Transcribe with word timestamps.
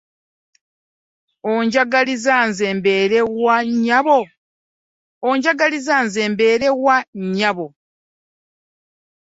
Oyagala 1.51 2.39
nze 6.17 6.37
mbeere 6.37 6.77
wa 6.87 6.99
nnyabo? 7.27 7.65